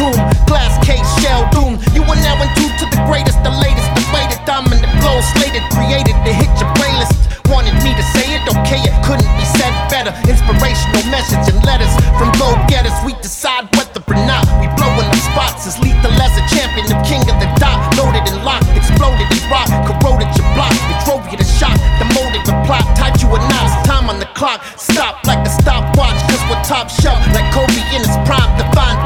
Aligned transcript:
tomb. 0.00 0.16
Glass 0.48 0.80
case, 0.80 1.04
shell 1.20 1.44
doom. 1.52 1.76
You 1.92 2.00
are 2.08 2.20
now 2.24 2.40
in 2.40 2.48
tune 2.56 2.72
to 2.80 2.86
the 2.88 3.00
greatest, 3.04 3.36
the 3.44 3.52
latest, 3.52 3.88
the 3.92 4.04
latest. 4.16 4.40
Diamond 4.48 4.80
that 4.80 4.92
blow 5.04 5.20
slated, 5.36 5.60
created 5.76 6.16
to 6.24 6.32
hit 6.32 6.48
your 6.56 6.72
playlist. 6.80 7.28
Wanted 7.52 7.76
me 7.84 7.92
to 7.92 8.04
say 8.16 8.24
it, 8.32 8.42
okay, 8.48 8.80
it 8.80 8.96
couldn't 9.04 9.28
be 9.36 9.44
said 9.44 9.74
better. 9.92 10.16
Inspirational 10.24 11.04
message 11.12 11.44
and 11.52 11.60
letters 11.68 11.92
from 12.16 12.32
go 12.40 12.56
getters. 12.72 12.96
We 13.04 13.12
decide 13.20 13.68
whether 13.76 14.00
or 14.00 14.18
not 14.24 14.48
we 14.56 14.72
blow 14.80 14.90
in 14.96 15.06
the 15.12 15.20
spots. 15.20 15.68
As 15.68 15.76
lethal 15.84 16.14
as 16.16 16.32
a 16.40 16.44
champion, 16.48 16.88
the 16.88 16.98
king 17.04 17.20
of 17.28 17.36
the 17.36 17.50
dot. 17.60 17.76
Loaded 18.00 18.24
and 18.24 18.40
locked, 18.40 18.72
exploded 18.72 19.28
and 19.28 19.44
rocked, 19.52 19.74
corroded 19.84 20.30
your 20.32 20.48
block. 20.56 20.72
It 20.72 20.98
drove 21.04 21.26
you 21.28 21.36
to 21.36 21.44
shock, 21.44 21.76
the 22.00 22.06
the 22.46 22.54
plot. 22.66 22.84
Tied 22.96 23.20
you 23.20 23.28
a 23.28 23.38
knot, 23.38 23.70
time 23.84 24.08
on 24.08 24.18
the 24.18 24.30
clock. 24.38 24.62
Stop 24.76 25.24
like 25.26 25.44
a 25.46 25.50
stopwatch, 25.50 26.18
cause 26.30 26.42
we're 26.48 26.62
top 26.64 26.88
shelf. 26.88 27.20
Like 27.34 27.52
Kobe 27.52 27.82
in 27.94 28.00
his 28.02 28.16
prime, 28.26 28.50
divine 28.56 28.99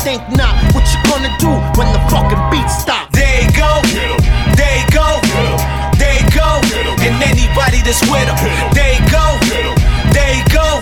think 0.00 0.22
not. 0.36 0.54
What 0.74 0.86
you 0.92 1.00
gonna 1.10 1.32
do 1.38 1.50
when 1.78 1.88
the 1.92 2.02
fucking 2.10 2.42
beat 2.50 2.68
stop? 2.70 3.10
There 3.12 3.42
you 3.42 3.50
go, 3.54 3.82
there 4.54 4.76
you 4.78 4.88
go, 4.94 5.08
there 5.98 6.14
you 6.18 6.26
go. 6.30 6.60
And 7.02 7.14
anybody 7.22 7.82
that's 7.82 8.02
with 8.06 8.28
him, 8.28 8.38
there 8.74 8.94
you 8.94 9.04
go, 9.10 9.26
there 10.14 10.32
you 10.34 10.44
go, 10.50 10.78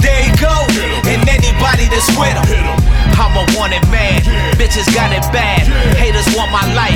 there 0.00 0.22
you 0.26 0.34
go. 0.38 0.54
And 1.10 1.22
anybody 1.28 1.86
that's 1.90 2.10
with 2.18 2.36
him. 2.46 2.66
I'm 3.16 3.32
a 3.32 3.44
wanted 3.56 3.82
man, 3.88 4.20
bitches 4.60 4.86
got 4.94 5.12
it 5.12 5.24
bad. 5.32 5.66
Haters 5.96 6.28
want 6.36 6.52
my 6.52 6.66
life. 6.74 6.95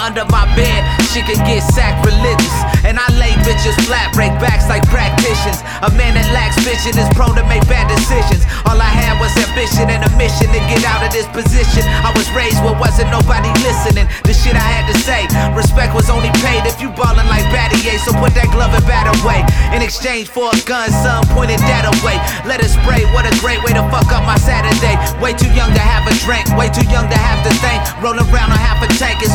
Under 0.00 0.24
my 0.30 0.46
bed. 0.56 0.80
She 1.12 1.20
can 1.20 1.36
get 1.44 1.60
sacrilegious. 1.74 2.56
And 2.82 2.98
I 2.98 3.06
lay 3.14 3.32
bitches 3.46 3.78
flat, 3.86 4.12
break 4.14 4.32
backs 4.42 4.68
like 4.68 4.82
practitioners. 4.88 5.60
A 5.86 5.90
man 5.94 6.14
that 6.14 6.26
lacks 6.34 6.58
vision 6.62 6.98
is 6.98 7.06
prone 7.14 7.34
to 7.38 7.44
make 7.46 7.62
bad 7.70 7.86
decisions. 7.86 8.42
All 8.66 8.78
I 8.78 8.90
had 8.90 9.18
was 9.22 9.30
ambition 9.38 9.90
and 9.90 10.02
a 10.02 10.10
mission 10.18 10.50
to 10.50 10.60
get 10.70 10.82
out 10.86 11.02
of 11.02 11.10
this 11.14 11.28
position. 11.30 11.84
I 12.02 12.10
was 12.16 12.26
raised 12.34 12.58
where 12.64 12.74
wasn't 12.76 13.10
nobody 13.14 13.50
listening. 13.62 14.10
The 14.26 14.34
shit 14.34 14.54
I 14.54 14.66
had 14.66 14.84
to 14.90 14.96
say, 14.98 15.28
respect 15.54 15.94
was 15.94 16.10
only 16.10 16.30
paid 16.42 16.66
if 16.66 16.80
you 16.80 16.90
ballin' 16.94 17.28
like 17.30 17.46
Battier. 17.54 17.98
So 18.02 18.14
put 18.18 18.34
that 18.34 18.50
glove 18.50 18.74
and 18.74 18.84
bat 18.86 19.06
away. 19.20 19.46
In 19.74 19.80
exchange 19.82 20.28
for 20.28 20.50
a 20.50 20.58
gun, 20.66 20.90
son 20.90 21.22
pointed 21.34 21.60
that 21.70 21.86
away. 21.86 22.18
Let 22.48 22.60
it 22.60 22.70
spray, 22.70 23.06
what 23.14 23.24
a 23.28 23.34
great 23.38 23.62
way 23.62 23.72
to 23.76 23.84
fuck 23.92 24.10
up 24.10 24.26
my 24.26 24.38
Saturday. 24.38 24.96
Way 25.22 25.34
too 25.38 25.50
young 25.54 25.70
to 25.70 25.82
have 25.82 26.06
a 26.08 26.14
drink, 26.24 26.48
way 26.58 26.68
too 26.72 26.86
young 26.90 27.06
to 27.08 27.18
have 27.18 27.40
to 27.46 27.52
think. 27.62 27.78
Rolling 28.02 28.26
around 28.32 28.50
on 28.50 28.58
half 28.58 28.82
a 28.82 28.88
tank, 28.98 29.22
it's 29.22 29.31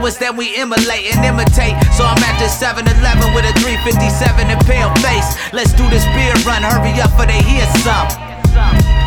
was 0.00 0.18
them 0.18 0.36
we 0.36 0.56
emulate 0.56 1.14
and 1.14 1.24
imitate. 1.24 1.76
So 1.92 2.04
I'm 2.04 2.22
at 2.24 2.38
the 2.38 2.48
7 2.48 2.86
Eleven 2.86 3.34
with 3.34 3.44
a 3.44 3.52
357 3.60 4.48
and 4.48 4.60
pale 4.66 4.92
face. 5.04 5.52
Let's 5.52 5.72
do 5.72 5.88
this 5.90 6.04
beer 6.16 6.34
run, 6.46 6.62
hurry 6.62 7.00
up 7.00 7.10
for 7.16 7.26
they 7.26 7.42
hear 7.42 7.66
some. 7.84 8.99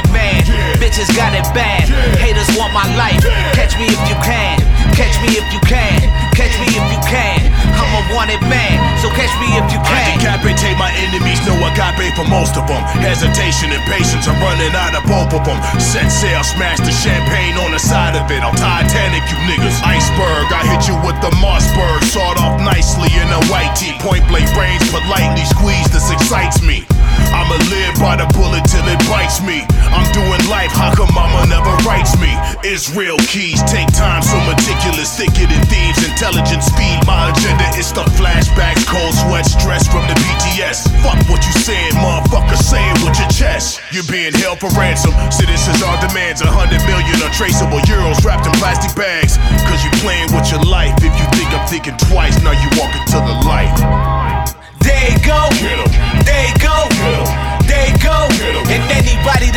A 0.00 0.08
wanted 0.08 0.16
man, 0.16 0.40
bitches 0.80 1.12
got 1.12 1.36
it 1.36 1.44
bad. 1.52 1.84
Haters 2.16 2.48
want 2.56 2.72
my 2.72 2.88
life. 2.96 3.20
Catch 3.52 3.76
me 3.76 3.84
if 3.84 4.00
you 4.08 4.16
can, 4.24 4.56
catch 4.96 5.12
me 5.20 5.36
if 5.36 5.44
you 5.52 5.60
can, 5.68 6.00
catch 6.32 6.56
me 6.56 6.72
if 6.72 6.84
you 6.88 7.00
can. 7.04 7.52
I'm 7.76 7.92
a 8.00 8.02
wanted 8.16 8.40
man, 8.48 8.80
so 9.04 9.12
catch 9.12 9.28
me 9.44 9.52
if 9.60 9.68
you 9.68 9.76
can. 9.84 10.00
I 10.00 10.16
decapitate 10.16 10.80
my 10.80 10.88
enemies, 11.04 11.36
no 11.44 11.52
agape 11.68 12.16
for 12.16 12.24
most 12.32 12.56
of 12.56 12.64
them. 12.64 12.80
Hesitation 13.04 13.76
and 13.76 13.84
patience, 13.92 14.24
I'm 14.24 14.40
running 14.40 14.72
out 14.72 14.96
of 14.96 15.04
both 15.04 15.36
of 15.36 15.44
them. 15.44 15.60
Set 15.76 16.08
sail, 16.08 16.40
smash 16.48 16.80
the 16.80 16.96
champagne 16.96 17.60
on 17.60 17.76
the 17.76 17.82
side 17.82 18.16
of 18.16 18.24
it. 18.32 18.40
I'm 18.40 18.56
Titanic, 18.56 19.20
you 19.28 19.36
niggas. 19.52 19.84
Iceberg, 19.84 20.48
I 20.48 20.64
hit 20.64 20.88
you 20.88 20.96
with 21.04 21.20
the 21.20 21.28
Mossberg. 21.44 22.08
Sawed 22.08 22.40
off 22.40 22.56
nicely 22.64 23.12
in 23.20 23.28
a 23.28 23.42
white 23.52 23.76
tee. 23.76 23.92
Point 24.00 24.24
blank 24.32 24.48
range, 24.56 24.80
politely 24.88 25.44
squeeze, 25.44 25.92
this 25.92 26.08
excites 26.08 26.64
me. 26.64 26.88
I'ma 27.30 27.56
live 27.70 27.94
by 28.02 28.18
the 28.18 28.26
bullet 28.34 28.66
till 28.66 28.84
it 28.90 29.00
bites 29.06 29.38
me. 29.42 29.62
I'm 29.94 30.06
doing 30.12 30.42
life, 30.50 30.70
how 30.74 30.94
come 30.94 31.10
mama 31.14 31.46
never 31.46 31.70
writes 31.86 32.18
me? 32.18 32.30
Israel 32.66 33.18
Keyes 33.30 33.62
take 33.70 33.90
time, 33.94 34.22
so 34.22 34.36
meticulous, 34.46 35.14
thicker 35.14 35.46
than 35.46 35.62
thieves, 35.70 36.02
intelligent 36.02 36.62
speed. 36.62 36.98
My 37.06 37.30
agenda 37.30 37.66
is 37.78 37.90
the 37.94 38.04
flashbacks, 38.18 38.82
cold 38.86 39.14
sweat, 39.14 39.46
stress 39.46 39.86
from 39.86 40.06
the 40.10 40.16
BTS. 40.18 40.90
Fuck 41.02 41.18
what 41.30 41.42
you 41.46 41.54
saying, 41.62 41.94
motherfucker, 42.02 42.58
say 42.58 42.82
it 42.82 42.98
with 43.06 43.18
your 43.18 43.30
chest. 43.30 43.80
You're 43.94 44.08
being 44.10 44.34
held 44.34 44.58
for 44.60 44.70
ransom. 44.74 45.14
Citizens 45.30 45.82
are 45.82 45.98
demands, 46.02 46.42
a 46.42 46.50
hundred 46.50 46.82
million 46.86 47.14
untraceable 47.22 47.80
euros 47.86 48.18
wrapped 48.24 48.46
in 48.46 48.52
plastic 48.58 48.94
bags. 48.98 49.38
Cause 49.70 49.82
you 49.86 49.90
playing 50.02 50.34
with 50.34 50.50
your 50.50 50.62
life. 50.66 50.94
If 50.98 51.14
you 51.14 51.26
think 51.38 51.50
I'm 51.54 51.66
thinking 51.66 51.96
twice, 52.10 52.42
now 52.42 52.52
you 52.52 52.68
walking 52.74 53.06
to 53.14 53.18
the 53.22 53.36
light. 53.46 54.09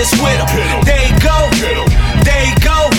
this 0.04 0.20
with 0.20 0.36
them. 0.36 0.52
They 0.84 1.08
go, 1.24 1.48
they 2.28 2.52
go, 2.60 2.92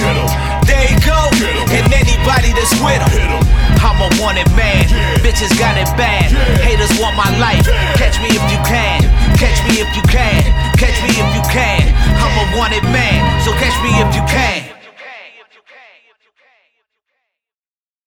they 0.64 0.88
go, 1.04 1.20
and 1.68 1.84
anybody 1.92 2.56
that's 2.56 2.72
with 2.80 2.96
them. 2.96 3.44
I'm 3.84 4.00
a 4.00 4.08
wanted 4.16 4.48
man, 4.56 4.88
bitches 5.20 5.52
got 5.60 5.76
it 5.76 5.84
bad. 6.00 6.32
Haters 6.64 6.96
want 6.96 7.12
my 7.20 7.28
life. 7.36 7.68
Catch 8.00 8.16
me 8.24 8.32
if 8.32 8.44
you 8.48 8.56
can, 8.64 9.04
catch 9.36 9.60
me 9.68 9.84
if 9.84 9.90
you 9.92 10.00
can, 10.08 10.48
catch 10.80 10.96
me 11.04 11.12
if 11.12 11.28
you 11.36 11.43